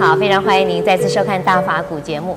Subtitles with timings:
[0.00, 2.36] 好，非常欢迎您再次收看《大法古》节目。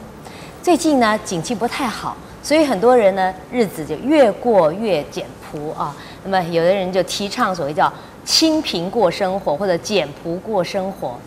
[0.62, 5.96] 最近呢，景气不太好，所以很多人呢，日子就越过越简朴啊。
[6.24, 7.92] 那么，有的人就提倡所谓叫
[8.24, 11.18] 清贫过生活，或者简朴过生活。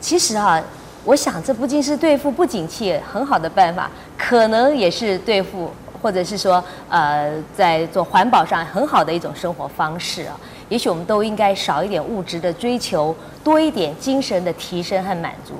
[0.00, 0.60] 其实啊，
[1.04, 5.70] 我想这不仅是对付不景气很好的办法，可能也是对付，
[6.02, 10.38] 或者是说，呃，在做环保上很好的一种生活方式啊。
[10.68, 15.54] 也许我们都应该少一点物质的追求，多一点精神的提升和满足。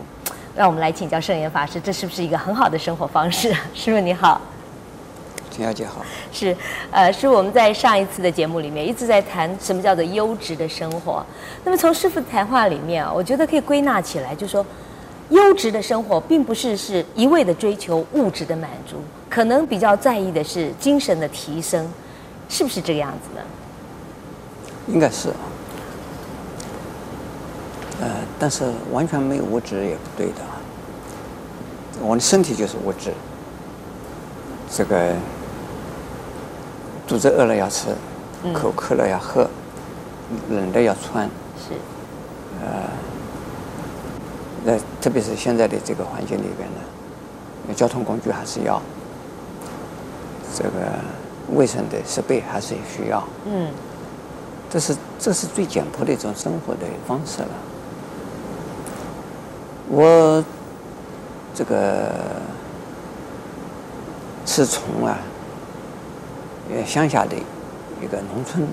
[0.57, 3.55] 让我们来请教圣严法师，这是不是一个很好的生活方式？
[3.75, 4.41] 师傅你好，
[5.51, 6.05] 陈小姐好。
[6.33, 6.57] 是，
[6.91, 11.25] 呃，师傅我们在上一次的节目里面一直在谈什么叫做优质的生活。
[11.63, 14.65] 那么从师傅的谈话里面啊，我觉得可以归纳起来，就说，
[15.29, 18.97] 优质的生活并不是是一味的追求物质的满足，
[19.29, 21.87] 可能比较在意的是精神的提升，
[22.49, 23.43] 是不是这个样子呢？
[24.89, 25.31] 应该是，
[28.01, 30.35] 呃，但是完全没有物质也不对的。
[32.01, 33.13] 我的身体就是物质，
[34.71, 35.13] 这个
[37.07, 37.89] 肚子饿了要吃，
[38.55, 39.49] 口渴了要喝，
[40.51, 41.29] 冷的要穿。
[41.57, 41.75] 是。
[42.63, 42.89] 呃，
[44.65, 48.81] 那特别是现在的这个环境里边呢，交通工具还是要，
[50.55, 50.71] 这个
[51.55, 53.27] 卫生的设备还是需要。
[53.47, 53.69] 嗯。
[54.69, 57.49] 这是这是最简朴的一种生活的方式了。
[59.89, 60.45] 我
[61.55, 62.13] 这个
[64.45, 65.19] 是从啊，
[66.71, 67.37] 呃乡下的
[68.03, 68.67] 一个农村，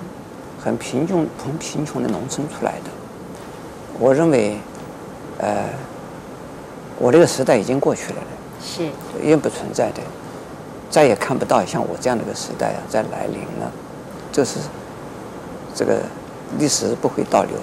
[0.60, 2.90] 很贫穷、很贫穷的农村出来的。
[3.98, 4.58] 我认为，
[5.38, 5.68] 呃，
[6.98, 8.18] 我这个时代已经过去了，
[8.60, 8.84] 是，
[9.22, 10.02] 已经不存在的，
[10.90, 13.70] 再也看不到像我这样的一个时代啊在来临了，
[14.32, 14.58] 这是。
[15.74, 16.00] 这个
[16.58, 17.58] 历史不会倒流。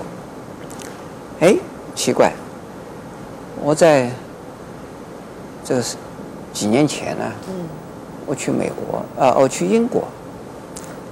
[1.39, 1.55] 哎，
[1.95, 2.33] 奇怪，
[3.61, 4.11] 我在
[5.63, 5.95] 这个是
[6.53, 7.31] 几年前呢，
[8.25, 10.03] 我去美国啊，我去英国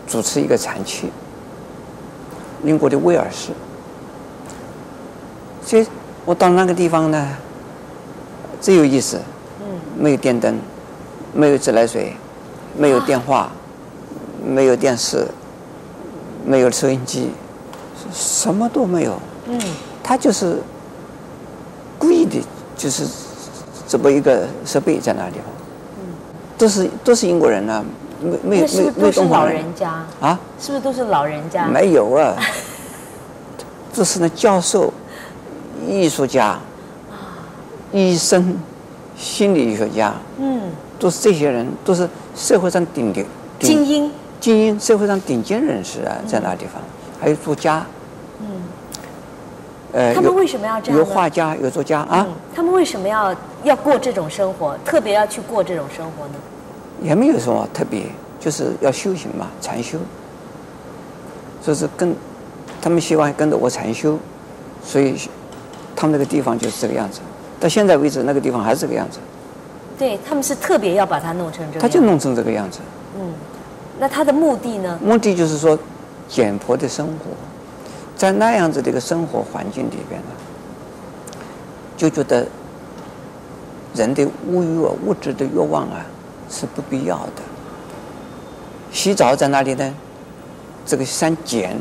[0.08, 1.10] 主持一个禅期，
[2.64, 3.52] 英国的威尔士。
[5.64, 5.86] 所以
[6.26, 7.28] 我到那个地方呢，
[8.60, 9.20] 最有意思，
[9.98, 10.60] 没有电灯，
[11.34, 12.14] 没有自来水，
[12.78, 13.52] 没有电话，
[14.44, 15.28] 没有电视。
[16.46, 17.30] 没有收音机，
[18.12, 19.20] 什么都没有。
[19.48, 19.60] 嗯，
[20.04, 20.58] 他就是
[21.98, 22.42] 故意的，
[22.78, 23.06] 就是
[23.88, 25.46] 这么一个设备在那地方。
[26.00, 26.06] 嗯，
[26.58, 27.84] 都是都是英国人呢，
[28.22, 30.40] 没没没没都是老人家啊？
[30.60, 31.68] 是不是都是老人家？
[31.68, 32.36] 没有啊，
[33.94, 34.94] 这是那教授、
[35.88, 36.60] 艺术家、
[37.92, 38.58] 医生、
[39.18, 40.14] 心理学家。
[40.38, 40.62] 嗯，
[40.98, 43.26] 都是这些人，都是社会上顶的
[43.60, 44.12] 精英。
[44.40, 46.82] 精英社会上顶尖人士啊，在那地方，
[47.20, 47.86] 还有作家，
[48.40, 48.48] 嗯，
[49.92, 50.98] 呃，他们为什么要这样？
[50.98, 52.26] 有画家，有作家啊。
[52.56, 54.78] 他们为什么要要过这种生活？
[54.86, 56.36] 特别要去过这种生活呢？
[57.02, 58.04] 也没有什么特别，
[58.40, 59.98] 就是要修行嘛，禅修。
[61.62, 62.16] 就是跟
[62.82, 64.18] 他们希望跟着我禅修，
[64.82, 65.16] 所以
[65.96, 67.20] 他们那个地方就是这个样子。
[67.60, 69.20] 到现在为止，那个地方还是这个样子。
[69.98, 71.82] 对，他们是特别要把它弄成这样。
[71.82, 72.80] 他就弄成这个样子。
[73.20, 73.34] 嗯。
[74.00, 74.98] 那他的目的呢？
[75.04, 75.78] 目的就是说，
[76.28, 77.32] 简朴的生活，
[78.16, 80.28] 在那样子的一个生活环境里边呢，
[81.98, 82.48] 就觉得
[83.94, 86.06] 人的物欲啊、物质的欲望啊
[86.50, 87.42] 是不必要的。
[88.92, 89.94] 洗澡在哪里呢？
[90.86, 91.78] 这个山简，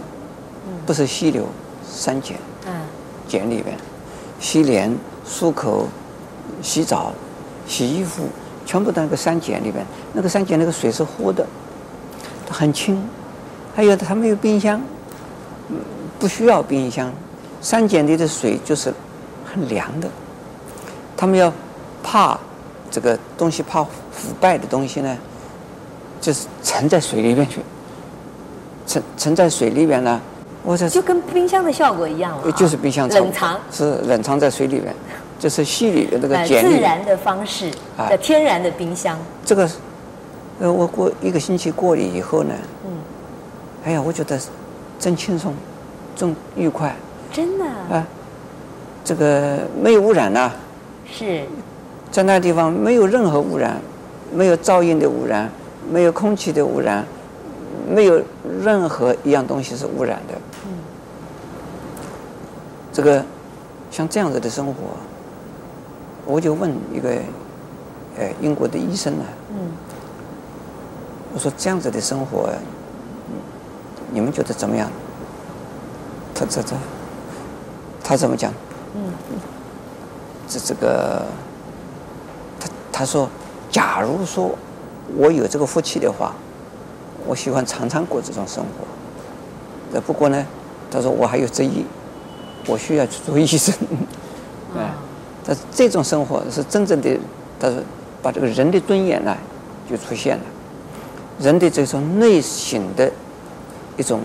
[0.85, 1.47] 不是溪流，
[1.89, 2.37] 山简。
[2.67, 2.73] 嗯。
[3.29, 3.77] 简里边，
[4.41, 4.91] 洗脸、
[5.27, 5.87] 漱口、
[6.63, 7.13] 洗澡、
[7.67, 8.25] 洗衣服，
[8.67, 9.85] 全部在那个山简里边。
[10.15, 11.47] 那个山简那个水是活的。
[12.49, 13.03] 很轻，
[13.75, 14.81] 还有它没有冰箱，
[16.19, 17.13] 不需要冰箱。
[17.61, 18.93] 三简里的水就是
[19.45, 20.09] 很凉的。
[21.17, 21.53] 他们要
[22.03, 22.39] 怕
[22.91, 25.17] 这个东西，怕腐败的东西呢，
[26.21, 27.61] 就是沉在水里面去。
[28.87, 30.21] 沉沉在水里面呢，
[30.63, 32.53] 我这就跟冰箱的效果一样了。
[32.53, 34.95] 就是冰箱冷藏是冷藏在水里面，
[35.39, 37.71] 就是溪里的那个简自然的方式
[38.09, 39.19] 的天然的冰箱。
[39.45, 39.69] 这个。
[40.61, 42.53] 呃，我过一个星期过了以后呢，
[42.85, 42.91] 嗯，
[43.85, 44.37] 哎呀，我觉得
[44.99, 45.55] 真轻松，
[46.17, 46.97] 真愉快，
[47.33, 48.05] 真的啊，
[49.05, 50.51] 这个没有污染呐，
[51.07, 51.45] 是，
[52.11, 53.81] 在那地方没有任何污染，
[54.35, 55.49] 没有噪音的污染，
[55.93, 57.05] 没有空气的污染，
[57.89, 58.21] 没有
[58.61, 60.35] 任何一样东西是污染的，
[60.67, 60.73] 嗯，
[62.93, 63.25] 这个
[63.93, 64.75] 像这样子的生活，
[66.27, 67.11] 我就问一个，
[68.19, 69.71] 呃，英国的医生呢，嗯。
[71.35, 72.51] 我说这样子的生活，
[74.13, 74.91] 你们觉得怎么样？
[76.35, 76.75] 他这这，
[78.03, 78.53] 他怎么讲？
[78.95, 79.13] 嗯，
[80.49, 81.27] 这这个，
[82.59, 83.29] 他他说，
[83.71, 84.57] 假如说
[85.17, 86.33] 我有这个福气的话，
[87.27, 88.87] 我喜欢常常过这种生活。
[89.93, 90.47] 呃，不过呢，
[90.91, 91.83] 他说我还有职业，
[92.67, 93.75] 我需要去做医生。
[94.77, 94.93] 哎，
[95.45, 97.19] 但是这种生活是真正的，
[97.59, 97.79] 他说
[98.23, 99.37] 把这个人的尊严呢
[99.91, 100.45] 就出现了，
[101.39, 103.11] 人的这种内省的
[103.97, 104.21] 一种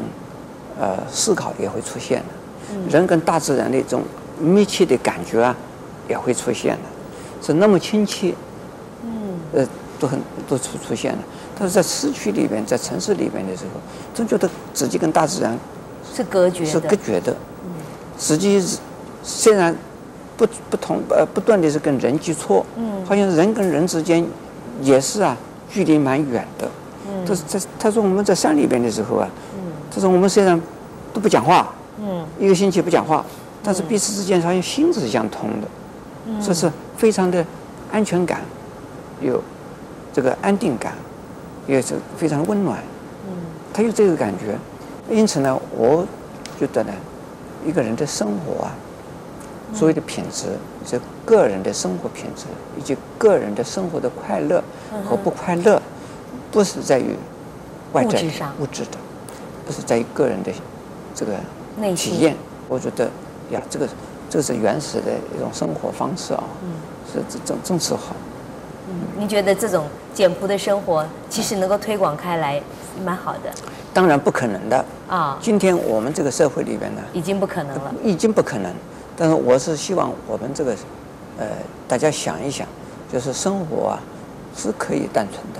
[0.79, 4.01] 呃思考也会出现的，人跟大自然的一种
[4.39, 5.55] 密切的感觉啊
[6.09, 8.33] 也会出现的，是那么亲切，
[9.03, 9.67] 嗯，呃，
[9.99, 11.19] 都很都出出现了。
[11.57, 13.79] 但是在市区里边，在城市里边的时候，
[14.13, 15.57] 总觉得自己跟大自然
[16.13, 17.31] 是隔绝的，是隔绝的。
[17.63, 17.71] 嗯，
[18.17, 18.61] 实际
[19.21, 19.75] 虽然
[20.35, 24.25] 不不同呃不断的是跟人接触，嗯，好像人跟人之间
[24.81, 25.37] 也是啊
[25.69, 26.69] 距离蛮远的。
[27.23, 30.59] 嗯，他在他说我们在山里边的时候啊，嗯，他说我们虽然
[31.13, 33.25] 都不讲话，嗯，一个星期不讲话，
[33.63, 35.67] 但是彼此之间好像心是相通的，
[36.27, 37.45] 嗯，这是非常的
[37.91, 38.41] 安全感，
[39.21, 39.41] 有
[40.11, 40.93] 这个安定感。
[41.65, 42.77] 也是非常温暖，
[43.25, 43.33] 嗯，
[43.71, 44.57] 他有这个感觉，
[45.09, 46.05] 因此呢，我
[46.59, 46.91] 觉得呢，
[47.65, 48.75] 一个人的生活啊，
[49.73, 50.47] 所谓的品质，
[50.85, 52.47] 这个人的生活品质
[52.77, 54.61] 以及个人的生活的快乐
[55.05, 55.81] 和不快乐，
[56.53, 57.15] 不是在于
[57.93, 58.21] 外在
[58.59, 58.97] 物质的，
[59.65, 60.51] 不是在于个人的
[61.15, 61.33] 这个
[61.95, 62.35] 体验。
[62.69, 63.05] 我觉得
[63.49, 63.87] 呀，这个
[64.29, 66.69] 这个是原始的一种生活方式啊，嗯，
[67.11, 68.15] 是正正是好。
[68.87, 72.61] 嗯，您觉得这种简朴的生活其实能够推广开来，
[73.03, 73.51] 蛮好的。
[73.93, 75.37] 当然不可能的啊！
[75.41, 78.73] 今天我们这个社会里边呢，已经不可能了，已经不可能。
[79.15, 80.75] 但是我是希望我们这个，
[81.37, 81.45] 呃，
[81.87, 82.67] 大家想一想，
[83.11, 83.99] 就是生活啊
[84.57, 85.59] 是可以单纯的，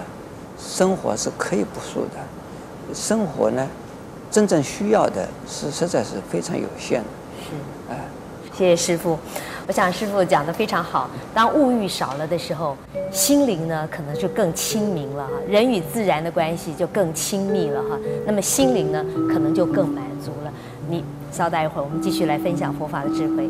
[0.65, 3.67] 生活是可以不素的，生活呢
[4.31, 7.07] 真正需要的是实在是非常有限的。
[7.43, 7.99] 是，啊，
[8.57, 9.19] 谢谢师傅。
[9.67, 11.09] 我想师傅讲的非常好。
[11.33, 12.75] 当物欲少了的时候，
[13.11, 17.97] 心灵呢可能就更清明了哈，人与自然的关系就更亲密了哈。
[18.25, 20.51] 那么心灵呢可能就更满足了。
[20.89, 23.49] 你稍待一会儿，我们继续来分享佛法的智慧。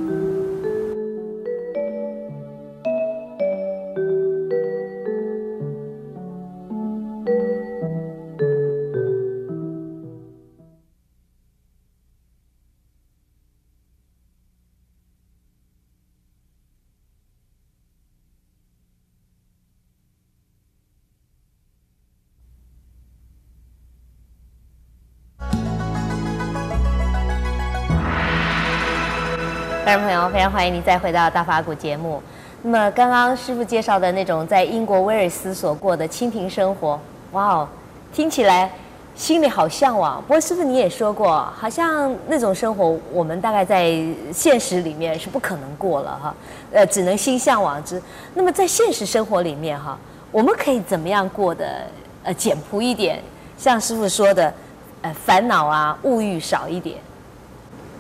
[29.84, 32.24] 观众朋友，非常欢迎你再回到大法古节目。
[32.62, 36.98] 那么，刚刚师傅介绍的那种在英国威尔斯所过的清贫生活，
[37.34, 37.68] 哇哦，
[38.14, 38.72] 听起来
[39.14, 40.22] 心里好向往。
[40.22, 44.02] 不过，师傅你也说过，好像那种生活我们大概在
[44.32, 46.34] 现实里面是不可能过了哈，
[46.72, 48.02] 呃，只能心向往之。
[48.36, 50.00] 那么，在现实生活里面哈，
[50.32, 51.82] 我们可以怎么样过得
[52.24, 53.22] 呃简朴一点？
[53.58, 54.54] 像师傅说的，
[55.02, 56.96] 呃，烦恼啊，物欲少一点。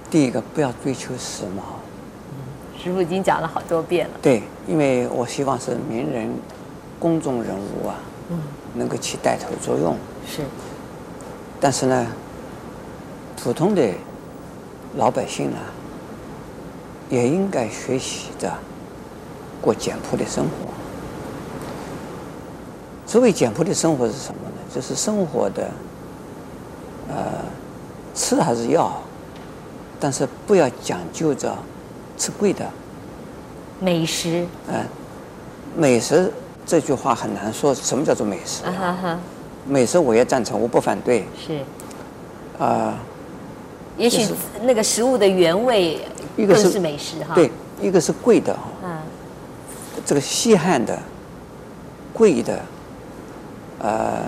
[0.09, 1.82] 第一个，不要追求时髦。
[2.83, 4.13] 师傅已经讲了好多遍了。
[4.21, 6.29] 对，因为我希望是名人、
[6.99, 7.95] 公众人物啊，
[8.29, 8.37] 嗯，
[8.73, 9.95] 能够起带头作用。
[10.27, 10.41] 是。
[11.61, 12.05] 但是呢，
[13.41, 13.89] 普通的
[14.97, 15.63] 老百姓啊，
[17.09, 18.51] 也应该学习着
[19.61, 20.73] 过简朴的生活。
[23.07, 24.57] 所谓简朴的生活是什么呢？
[24.75, 25.71] 就是生活的，
[27.07, 27.15] 呃，
[28.13, 28.91] 吃还是要，
[30.01, 31.55] 但是不要讲究着。
[32.23, 32.65] 吃贵的
[33.81, 34.81] 美食，嗯，
[35.75, 36.31] 美食
[36.65, 37.75] 这句话很难说。
[37.75, 38.63] 什么叫做美食？
[39.67, 41.25] 美食我也赞成，我不反对。
[41.37, 41.59] 是，
[42.57, 42.97] 啊，
[43.97, 44.25] 也许
[44.61, 45.99] 那个食物的原味
[46.37, 47.35] 更是美食哈。
[47.35, 47.51] 对，
[47.81, 49.03] 一个是贵的哈，
[50.05, 50.97] 这个稀罕的、
[52.13, 52.57] 贵的，
[53.79, 54.21] 呃，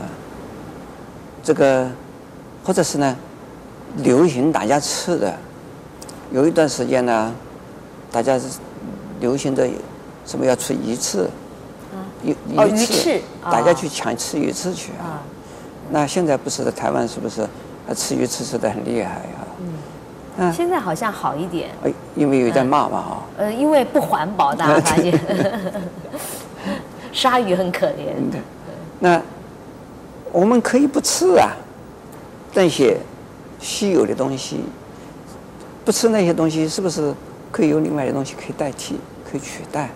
[1.42, 1.90] 这个
[2.62, 3.16] 或者是呢，
[4.00, 5.34] 流行大家吃的，
[6.34, 7.34] 有一段时间呢。
[8.16, 8.46] 大家是
[9.20, 9.68] 流行的
[10.26, 11.30] 什么要吃鱼翅，
[12.24, 15.20] 鱼鱼翅，大家去抢吃鱼翅去啊。
[15.90, 17.46] 那现在不是在台湾是不是
[17.94, 19.44] 吃鱼翅吃的很厉害啊？
[20.38, 21.72] 嗯，现在好像好一点。
[21.84, 23.22] 哎因为有在骂嘛哈。
[23.38, 25.20] 呃，因为不环保， 大家发现。
[27.12, 28.32] 鲨鱼很可怜。
[28.32, 28.40] 对
[29.00, 29.22] 那
[30.32, 31.52] 我们可以不吃啊，
[32.54, 32.98] 那些
[33.60, 34.62] 稀有的东西，
[35.84, 37.14] 不吃那些东西是不是？
[37.56, 39.90] 可以有另外的东西可以代替，可以取代，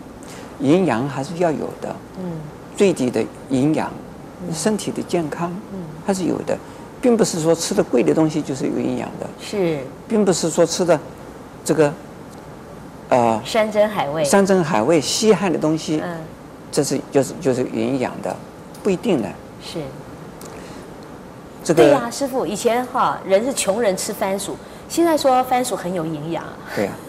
[0.62, 1.94] 营养还是要有的。
[2.18, 2.32] 嗯，
[2.78, 3.92] 最低的营养，
[4.54, 6.58] 身体的健康，嗯，还是有的，
[7.02, 9.28] 并不是说吃的贵的东西就是有营养的。
[9.42, 10.98] 是，并不是说吃的
[11.66, 11.94] 这个
[13.10, 16.18] 呃，山珍海味，山珍海味，稀罕的东西，嗯，
[16.72, 18.34] 这是就是就是营养的，
[18.82, 19.28] 不一定的。
[19.62, 19.80] 是。
[21.62, 24.56] 这个对呀、啊，师傅，以前哈人是穷人吃番薯，
[24.88, 26.42] 现在说番薯很有营养。
[26.74, 27.09] 对呀、啊，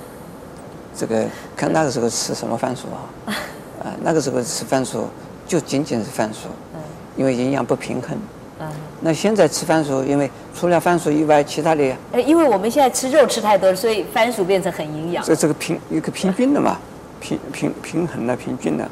[0.97, 1.25] 这个
[1.57, 2.89] 看那个时候吃什么番薯
[3.27, 3.35] 啊？
[3.83, 5.07] 啊，那个时候吃番薯
[5.47, 6.81] 就仅仅是番薯，嗯，
[7.17, 8.19] 因为营养不平衡。
[8.59, 8.69] 嗯，
[9.01, 15.25] 那现在吃番薯，因为除了番薯以外，其他的，呃，因为我们现在吃肉吃太多了，所以番薯变成很营养。
[15.25, 16.79] 这这个平一个平均的嘛，
[17.21, 18.87] 平平平衡的平均的。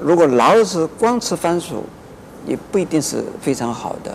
[0.00, 1.84] 如果老是光吃番薯，
[2.44, 4.12] 也不一定是非常好的。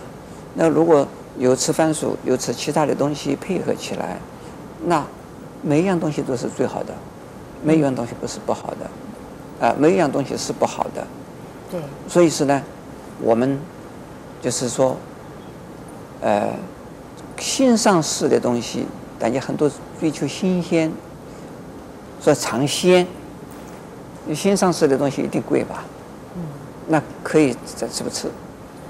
[0.54, 1.06] 那如果
[1.38, 4.18] 有吃番薯，有吃其他的东西配合起来，
[4.84, 5.02] 那
[5.64, 6.92] 每一样东西都是最好的，
[7.62, 11.06] 没有一样东西不是不好的，啊，每一样东西是不好的。
[11.70, 11.80] 对。
[12.06, 12.62] 所以是呢，
[13.22, 13.58] 我们
[14.42, 14.94] 就是说，
[16.20, 16.50] 呃，
[17.38, 18.86] 新上市的东西，
[19.18, 20.92] 大家很多追求新鲜，
[22.20, 23.06] 说尝鲜，
[24.34, 25.82] 新上市的东西一定贵吧？
[26.36, 26.42] 嗯。
[26.88, 28.28] 那可以再吃不吃？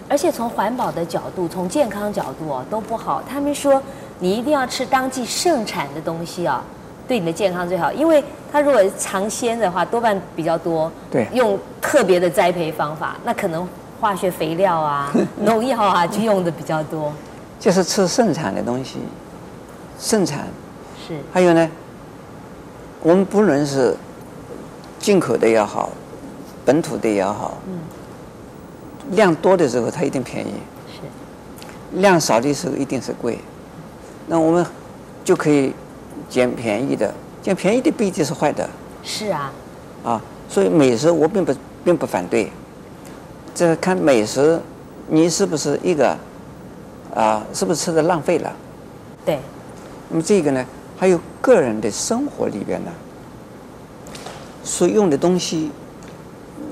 [0.08, 3.22] 而且从环保的角度，从健康角度哦，都不好。
[3.26, 3.80] 他们说
[4.18, 6.62] 你一定要吃当季盛产的东西啊，
[7.06, 7.92] 对你的健康最好。
[7.92, 13.68] 因为它如果尝鲜的话，多半比较多，对，用特别的栽培方法，那可能
[14.00, 15.12] 化学肥料啊、
[15.44, 17.12] 农药啊就用的比较多。
[17.58, 18.98] 就是吃盛产的东西，
[19.98, 20.46] 盛产
[21.06, 21.16] 是。
[21.32, 21.70] 还有呢，
[23.02, 23.96] 我们不论是
[24.98, 25.90] 进口的也好，
[26.64, 27.78] 本土的也好，嗯。
[29.10, 30.54] 量多的时候它一定便宜，
[30.88, 33.38] 是；量少的时候一定是贵。
[34.26, 34.66] 那我们
[35.22, 35.72] 就可以
[36.28, 37.12] 捡便宜的，
[37.42, 38.68] 捡便宜的不一定是坏的。
[39.02, 39.52] 是啊，
[40.04, 41.54] 啊，所以美食我并不
[41.84, 42.50] 并不反对。
[43.54, 44.60] 这看美食，
[45.08, 46.16] 你是不是一个
[47.14, 47.44] 啊？
[47.52, 48.52] 是不是吃的浪费了？
[49.24, 49.38] 对。
[50.08, 50.64] 那么这个呢，
[50.96, 52.90] 还有个人的生活里边呢，
[54.62, 55.70] 所用的东西，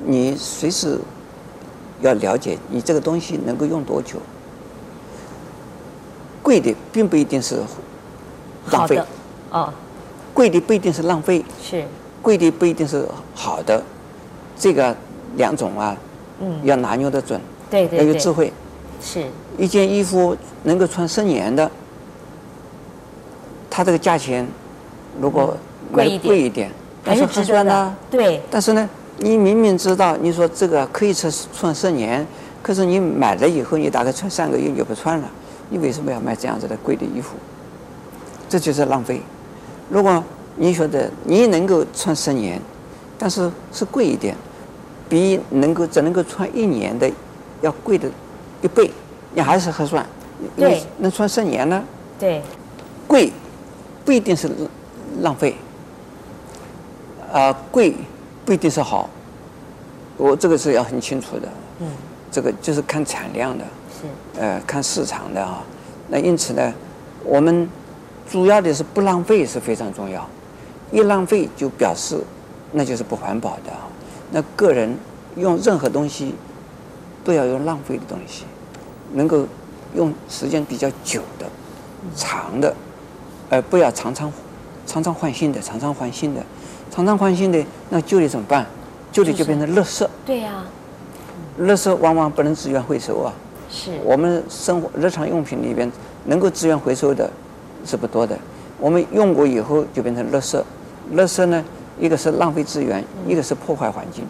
[0.07, 0.99] 你随时。
[2.01, 4.19] 要了解你这个东西能够用多久，
[6.43, 7.57] 贵的并不一定是
[8.71, 9.01] 浪费，
[9.51, 9.73] 哦，
[10.35, 11.85] 贵的不一定是浪费，是，
[12.21, 13.83] 贵的不一定是好的，
[14.57, 14.95] 这个
[15.37, 15.97] 两种啊，
[16.41, 18.53] 嗯，要拿捏得准，对对，要有智慧，
[19.01, 19.25] 是，
[19.57, 21.71] 一件衣服能够穿十年的，
[23.71, 24.47] 它这个价钱
[25.21, 25.57] 如果
[25.93, 26.71] 贵一点，贵一点，
[27.05, 28.89] 但是值得的，对，但是呢。
[29.19, 32.27] 你明明知道，你说这个可以穿穿十年，
[32.61, 35.29] 可是你买了以后，你大概穿三个月就不穿了，
[35.73, 37.35] 你为什么要买这样子的贵的衣服？
[38.47, 39.23] 这就是浪费。
[39.89, 40.23] 如果
[40.55, 42.61] 你觉得你能够穿十年，
[43.17, 44.37] 但是是贵一点，
[45.09, 47.11] 比能够只能够穿一年的
[47.63, 48.07] 要贵的
[48.61, 48.91] 一倍，
[49.33, 50.05] 你还是合算。
[50.55, 51.83] 对，能穿十年呢？
[52.19, 52.43] 对，
[53.09, 53.33] 贵
[54.05, 54.51] 不一定是
[55.23, 55.57] 浪费。
[57.33, 57.97] 啊，贵。
[58.45, 59.09] 不一定是好，
[60.17, 61.49] 我这个是要很清楚的。
[61.79, 61.87] 嗯，
[62.29, 63.82] 这个就是看产量的，是
[64.39, 65.63] 呃看市场的啊。
[66.09, 66.73] 那因此呢，
[67.25, 67.69] 我们
[68.31, 70.29] 主要的是不浪费是非常重要。
[70.91, 72.19] 一浪费就表示
[72.73, 73.73] 那就是不环保的。
[74.31, 74.95] 那个人
[75.37, 76.35] 用任何东西
[77.25, 78.45] 都要用浪费的东西，
[79.13, 79.47] 能够
[79.95, 81.47] 用时间比较久的、
[82.15, 82.75] 长的，
[83.49, 84.33] 而不要常常
[84.87, 86.43] 常常换新的、常常换新的。
[86.91, 88.67] 常常换新的，那旧的怎么办？
[89.11, 90.07] 旧的就变成垃圾。
[90.27, 90.63] 对呀，
[91.61, 93.33] 垃圾往往不能资源回收啊。
[93.73, 93.91] 是。
[94.05, 95.91] 我们生活日常用品里边
[96.27, 97.29] 能够资源回收的，
[97.85, 98.39] 是不多的。
[98.79, 100.63] 我们用过以后就变成垃圾。
[101.15, 101.65] 垃圾呢，
[101.99, 104.25] 一个是浪费资源，一个是破坏环境。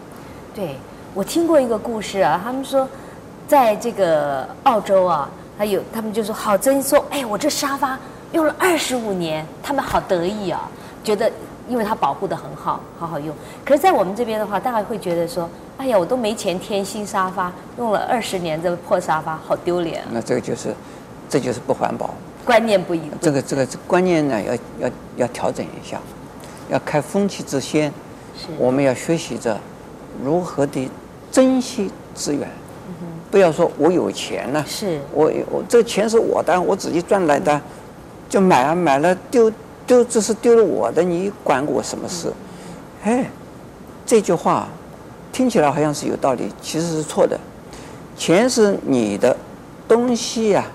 [0.55, 0.77] 对，
[1.13, 2.87] 我听过一个故事啊，他们说，
[3.47, 7.99] 在这个澳洲啊，还有他们就说好真说，哎，我这沙发
[8.31, 10.69] 用了二十五年，他们好得意啊，
[11.03, 11.29] 觉得。
[11.67, 13.33] 因为它保护得很好，好好用。
[13.63, 20.75] 可是，在我们这边的话，大家会觉得说：“哎呀，我都没钱添新沙发，用了二十年这个破沙发，好丢脸啊。”那这个就是，
[21.29, 22.13] 这就是不环保。
[22.45, 23.09] 观念不一样。
[23.21, 24.53] 这个这个观念呢，要
[24.87, 25.97] 要要调整一下，
[26.69, 27.89] 要开风气之先。
[28.37, 28.47] 是。
[28.57, 29.57] 我们要学习着
[30.21, 30.89] 如何的
[31.31, 32.47] 珍惜资源，
[32.87, 33.07] 嗯。
[33.31, 37.61] 不要说我有钱了，是我我这个钱是我的，我自己赚来的，
[38.27, 39.49] 就买啊买了丢。
[39.85, 42.31] 丢，这是丢了我的，你管我什么事？
[43.03, 43.29] 哎，
[44.05, 44.67] 这句话
[45.31, 47.39] 听起来好像是有道理，其实是错的。
[48.15, 49.35] 钱是你的
[49.87, 50.71] 东西呀、啊，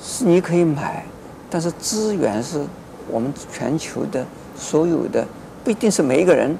[0.00, 1.04] 是你可以买，
[1.48, 2.64] 但是资源是
[3.08, 4.24] 我们全球的
[4.56, 5.26] 所有的，
[5.64, 6.56] 不一定是每一个人，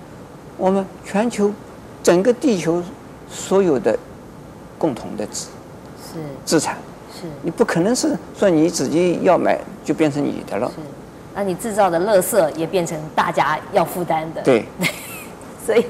[0.56, 1.52] 我们全球
[2.02, 2.82] 整个地球
[3.30, 3.96] 所有的
[4.78, 5.48] 共同的资
[6.02, 6.76] 是资产。
[7.14, 10.72] 是你不可能是说你自己要买就变成你的了。
[11.34, 14.42] 那你制造的垃圾也变成大家要负担的。
[14.42, 14.64] 对，
[15.64, 15.84] 所以，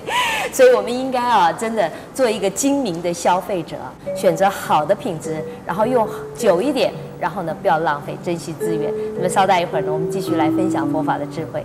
[0.52, 3.76] 所以我们应该啊，真的做一个精明的消费者，
[4.16, 8.92] 选择好的品质，然后用久一点，然后呢，不要浪费，珍惜资源。
[9.16, 11.64] 那么稍待一会儿呢，我们继续来分享佛法的智慧。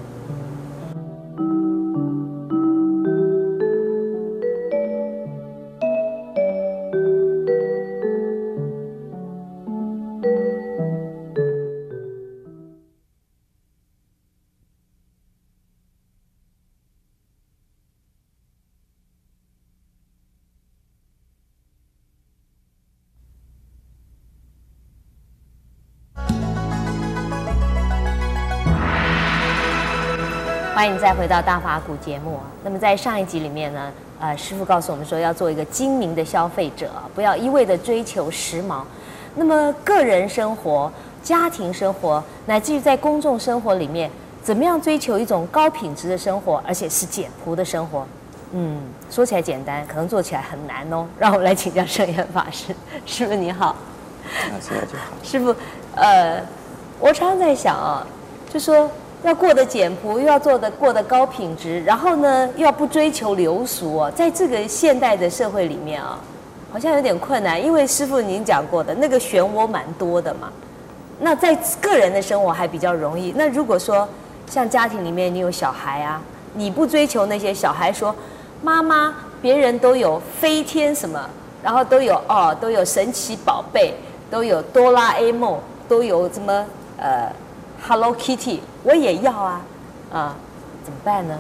[30.80, 32.40] 欢迎再回到大法古节目。
[32.64, 38.84] 那么在上一集里面呢，呃，师傅告诉我们说，要做一个精明的消费者，不要一味的追求时髦。
[39.36, 40.90] 那么个人生活、
[41.22, 44.10] 家庭生活，乃至于在公众生活里面，
[44.42, 48.08] 怎么样追求一种高品质的生活，而且是简朴的生活？
[48.54, 48.82] 嗯，
[49.12, 51.06] 说起来简单，可能做起来很难哦。
[51.20, 52.74] 让我们来请教圣严法师。
[53.06, 53.66] 师傅你好。
[53.66, 53.76] 啊，
[54.66, 55.12] 这样就好。
[55.22, 55.54] 师傅，
[55.96, 56.42] 呃，
[57.02, 58.08] 我常常在想啊，
[58.48, 58.90] 就说。
[59.22, 66.18] 要过得简朴，又要做得过得高品质，然后呢，又要不追求流俗哦，在这个现代的社会里面啊，
[66.72, 67.62] 好像有点困难。
[67.62, 70.50] 因为师傅您讲过的那个漩涡蛮多的嘛。
[71.20, 73.34] 那在个人的生活还比较容易。
[73.36, 74.08] 那如果说
[74.48, 76.22] 像家庭里面你有小孩啊，
[76.54, 78.16] 你不追求那些小孩说，
[78.64, 81.20] 妈妈，别人都有飞天什么，
[81.62, 83.94] 然后都有哦，都有神奇宝贝，
[84.32, 86.66] 都有哆啦 A 梦，都有什么
[86.98, 87.30] 呃。
[87.82, 89.62] Hello Kitty，我也要啊，
[90.12, 90.36] 啊，
[90.84, 91.38] 怎么办呢？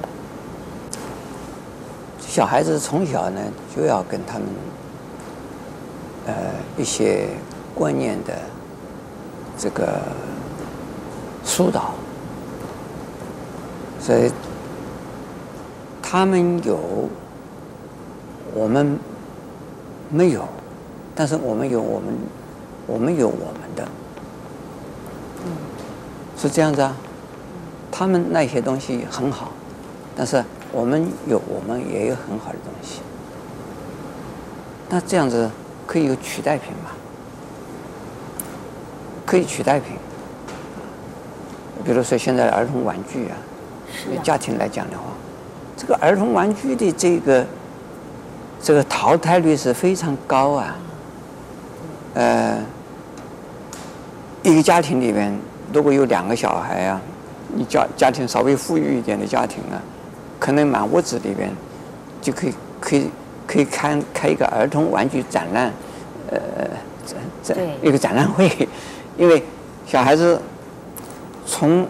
[2.20, 3.42] 小孩子从小呢
[3.76, 4.48] 就要跟他们，
[6.28, 6.34] 呃，
[6.78, 7.28] 一些
[7.74, 8.38] 观念的
[9.58, 10.00] 这个
[11.44, 11.94] 疏导，
[14.00, 14.32] 所以
[16.02, 16.78] 他们有，
[18.54, 19.00] 我们
[20.10, 20.48] 没有，
[21.16, 22.14] 但是我们有我们，
[22.86, 23.88] 我们有我们的。
[26.38, 26.96] 是这样子啊，
[28.00, 29.52] 他们那些东西很好，
[30.16, 33.02] 但是我们有，我们也有很好的东西。
[34.88, 35.52] 那这样子
[35.86, 36.92] 可以有取代品吗？
[39.26, 39.98] 可以取代品，
[41.84, 43.36] 比如说现在儿童玩具啊，
[44.24, 45.04] 家庭来讲的话，
[45.76, 47.46] 这个儿童玩具的这个
[48.62, 50.78] 这个淘汰率是非常高啊。
[52.14, 52.64] 呃，
[54.42, 55.38] 一个家庭里面。
[55.74, 57.02] 如果有两个小孩啊，
[57.56, 59.82] 你家家庭稍微富裕一点的家庭啊，
[60.40, 61.52] 可能满屋子里边
[62.22, 63.10] 就可以可以
[63.48, 65.74] 可以开开一个儿童玩具展览，
[66.30, 66.40] 呃，
[67.06, 68.50] 展展一个展览会，
[69.18, 69.44] 因为
[69.88, 70.40] 小孩子
[71.46, 71.88] 从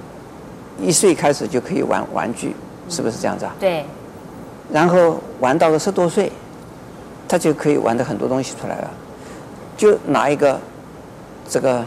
[0.81, 2.55] 一岁开始就可以玩玩具，
[2.87, 3.53] 是不是这样子啊？
[3.59, 3.83] 对。
[4.71, 6.31] 然后玩到了十多岁，
[7.27, 8.91] 他就可以玩的很多东西出来了，
[9.75, 10.59] 就拿一个
[11.47, 11.83] 这个。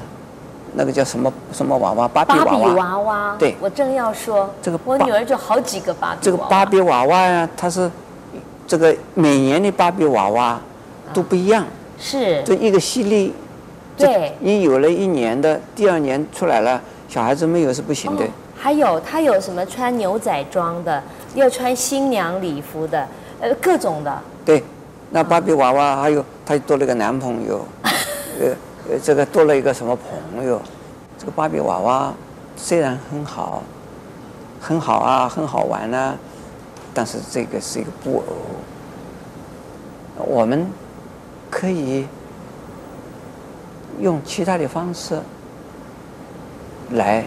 [0.75, 2.09] 那个叫什么什么娃娃？
[2.09, 2.45] 芭比娃娃。
[2.45, 3.37] 芭比娃娃。
[3.39, 6.19] 对，我正要说这个，我女儿就好几个芭比娃娃。
[6.23, 7.91] 这个芭比娃娃呀，它是
[8.67, 10.59] 这个每年的芭比娃娃
[11.13, 11.65] 都不一样。
[11.99, 12.43] 是。
[12.43, 13.31] 这一个系列。
[13.97, 14.35] 对。
[14.41, 18.25] 你有了一年的，第二年出来了，小孩子没有是不行的。
[18.57, 21.03] 还有，他有什么穿牛仔装的，
[21.35, 23.07] 又穿新娘礼服的，
[23.41, 24.19] 呃，各种的。
[24.45, 24.63] 对，
[25.11, 27.67] 那芭比娃娃还有，她多了个男朋友，
[28.41, 28.55] 呃。
[28.91, 30.61] 呃，这个多了一个什么朋友？
[31.19, 32.13] 这个芭比娃娃
[32.57, 33.63] 虽然很好，
[34.61, 36.17] 很好啊，很好玩啊，
[36.93, 40.25] 但是这个是一个布偶。
[40.27, 40.67] 我们
[41.51, 42.07] 可以
[44.01, 45.19] 用其他的方式
[46.91, 47.25] 来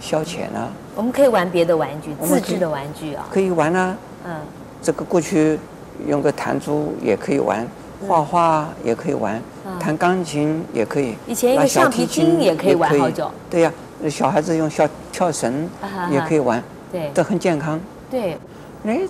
[0.00, 0.68] 消遣啊。
[0.96, 3.26] 我们可以玩别的玩具，自制的玩具啊。
[3.30, 3.96] 可以玩啊。
[4.24, 4.36] 嗯。
[4.82, 5.58] 这个过去
[6.06, 7.66] 用个弹珠也可以玩。
[8.06, 9.40] 画画也可以玩，
[9.78, 13.30] 弹钢琴也可以，以前一个橡皮筋也可以玩好久。
[13.50, 13.72] 对呀，
[14.08, 15.68] 小孩子用小跳绳
[16.10, 17.78] 也可以玩，对，都很健康。
[18.10, 18.38] 对，
[18.84, 19.00] 哎，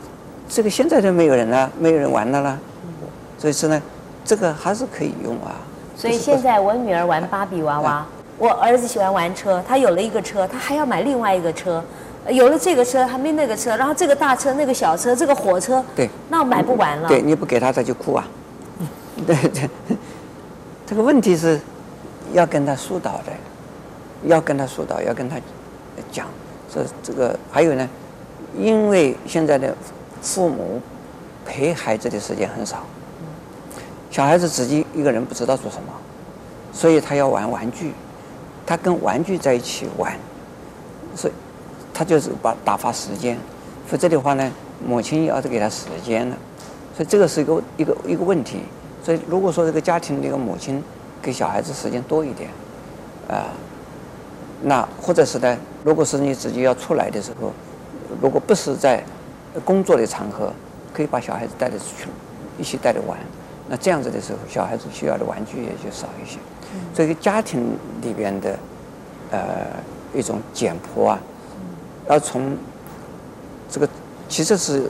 [0.48, 2.58] 这个现在都没有人了，没有人玩了啦。
[3.38, 3.80] 所以说呢，
[4.24, 5.54] 这个还是可以用啊。
[5.96, 8.04] 所以现在我女儿玩芭比娃娃，
[8.38, 11.82] 我儿子喜欢玩车，他有了一个车，他还要买另外一个车，
[12.28, 17.08] 有了这个车还没那个车，然后这个大车那个小车，这个火车，对，那我买不完了。
[17.08, 18.26] 对，你不给他他就哭啊。
[19.26, 19.68] 对对，
[20.86, 21.60] 这个问题是
[22.32, 23.32] 要跟他疏导的，
[24.24, 25.36] 要跟他疏导，要跟他
[26.10, 26.26] 讲。
[26.72, 27.88] 这这个还有呢，
[28.56, 29.76] 因为现在的
[30.22, 30.80] 父母
[31.44, 32.86] 陪孩子的时间很少，
[34.10, 35.92] 小孩子自己一个人不知道做什么，
[36.72, 37.92] 所以他要玩玩具，
[38.64, 40.16] 他跟玩具在一起玩，
[41.16, 41.32] 所以
[41.92, 43.36] 他就是把打发时间，
[43.88, 44.50] 否则的话呢，
[44.86, 46.36] 母亲要是给他时间了，
[46.96, 48.60] 所以这个是一个一个一个问题。
[49.02, 50.82] 所以如果说这个家庭这个母亲
[51.22, 52.50] 给小孩子时间多一点，
[53.28, 53.48] 啊，
[54.62, 57.52] 那或者是呢，如果是你自己要出来的时候，
[58.20, 59.02] 如果不是在
[59.64, 60.52] 工作的场合，
[60.92, 62.08] 可以把小孩子带着出去，
[62.58, 63.18] 一起带着玩。
[63.68, 66.38] 那这样子的时候，小孩子需要的玩具也就少一些。
[66.94, 68.58] 这个家庭里边的
[69.30, 69.66] 呃
[70.12, 71.18] 一种简朴啊，
[72.08, 72.56] 要从
[73.68, 73.88] 这个
[74.28, 74.82] 其实是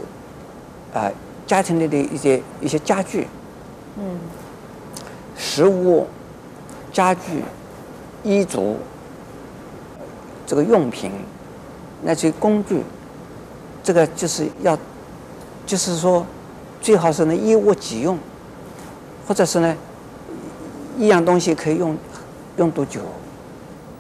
[0.94, 1.12] 啊、呃、
[1.46, 3.26] 家庭里的一些一些家具，
[4.02, 4.18] 嗯，
[5.36, 6.06] 食物、
[6.90, 7.44] 家具、
[8.24, 8.76] 衣着，
[10.46, 11.12] 这个用品，
[12.02, 12.82] 那些工具，
[13.82, 14.78] 这个就是要，
[15.66, 16.24] 就是说，
[16.80, 18.18] 最好是能一物几用，
[19.28, 19.76] 或者是呢，
[20.98, 21.94] 一样东西可以用
[22.56, 23.02] 用多久，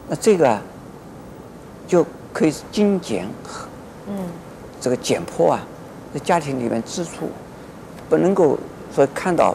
[0.08, 0.62] 那这个啊，
[1.86, 3.68] 就可以精简和
[4.08, 4.14] 嗯，
[4.80, 5.60] 这个简朴啊，
[6.14, 7.28] 在家庭里面支出，
[8.08, 8.58] 不能够
[8.94, 9.54] 说看到，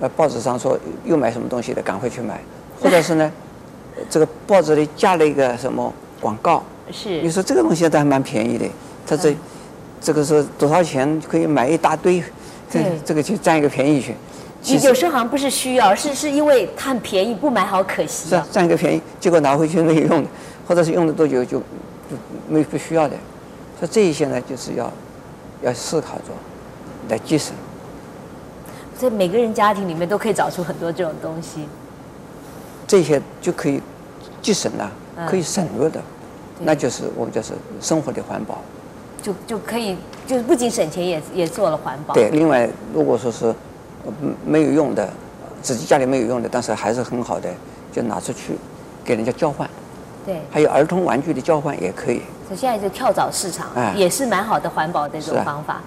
[0.00, 2.40] 呃，报纸上说又买什么东西的，赶快去买，
[2.80, 3.32] 或者是呢，
[4.10, 8.66] 这个报纸里加了一个什么广告，是，你说这个东西倒还蛮便宜的，
[9.06, 9.34] 它这。
[9.98, 12.22] 这个是多少钱可以买一大堆，
[12.70, 14.14] 这这个去占一个便宜去。
[14.62, 18.28] 你有时候好像不是需要，是是因为它很便宜，不买好可惜。
[18.28, 20.28] 是啊，占一个便宜，结果拿回去没有用的，
[20.68, 23.16] 或者是用了多久就就没不需要的。
[23.80, 24.92] 所以这一些呢，就是要
[25.62, 26.24] 要思考着
[27.08, 27.52] 来节省。
[28.98, 31.66] 所以每个人家庭里面都可以找出很多这种东西。
[32.86, 33.82] 这些就可以
[34.40, 34.90] 节省了，
[35.28, 36.00] 可以省略的，
[36.60, 38.58] 嗯、那就是我们就是生活的环保。
[39.22, 42.14] 就就可以，就是不仅省钱也，也也做了环保。
[42.14, 43.52] 对，另外如果说是，
[44.44, 45.08] 没有用的，
[45.60, 47.50] 自己家里没有用的，但是还是很好的，
[47.92, 48.56] 就拿出去
[49.04, 49.68] 给人家交换。
[50.24, 50.40] 对。
[50.50, 52.22] 还有儿童玩具的交换也可以。
[52.46, 55.80] 所以现在就跳蚤市场，也是蛮好的环保的一种方法。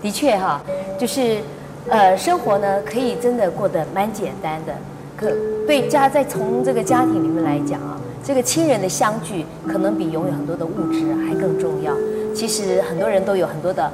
[0.00, 0.62] 的确哈，
[0.98, 1.42] 就是
[1.90, 4.74] 呃，生活呢可以真的过得蛮简单的。
[5.16, 5.32] 可
[5.66, 11.92] 对家在从这个家庭里面来讲啊，这个亲人的相聚可能比拥有很多的物质还更重要。
[12.34, 13.90] 其实很多人都有很多的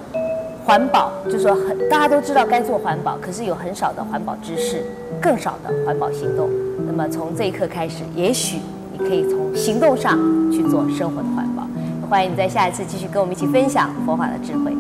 [0.65, 4.83] 环保，就是说很大家都知道该做环保，可是有很少的环保知识，
[5.21, 6.51] 更少的环保行动。
[6.87, 8.59] 那么从这一刻开始，也许
[8.93, 10.19] 你可以从行动上
[10.53, 11.63] 去做生活的环保。
[12.11, 14.73] 欢迎你在下一次继续跟我们一起分享佛法的智慧。